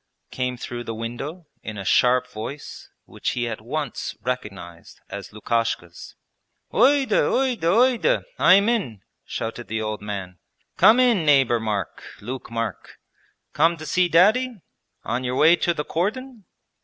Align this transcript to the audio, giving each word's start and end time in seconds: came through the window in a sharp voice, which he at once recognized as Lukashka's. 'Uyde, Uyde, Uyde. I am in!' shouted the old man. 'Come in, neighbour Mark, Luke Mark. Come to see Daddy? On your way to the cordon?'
came 0.31 0.57
through 0.57 0.83
the 0.83 0.95
window 0.95 1.45
in 1.61 1.77
a 1.77 1.85
sharp 1.85 2.25
voice, 2.27 2.89
which 3.05 3.29
he 3.37 3.47
at 3.47 3.61
once 3.61 4.15
recognized 4.21 4.99
as 5.11 5.31
Lukashka's. 5.31 6.15
'Uyde, 6.73 7.11
Uyde, 7.11 7.61
Uyde. 7.63 8.23
I 8.39 8.55
am 8.55 8.67
in!' 8.67 9.03
shouted 9.25 9.67
the 9.67 9.79
old 9.83 10.01
man. 10.01 10.39
'Come 10.75 10.99
in, 10.99 11.23
neighbour 11.23 11.59
Mark, 11.59 12.01
Luke 12.19 12.49
Mark. 12.49 12.97
Come 13.53 13.77
to 13.77 13.85
see 13.85 14.07
Daddy? 14.09 14.55
On 15.03 15.23
your 15.23 15.35
way 15.35 15.55
to 15.57 15.71
the 15.71 15.85
cordon?' 15.85 16.45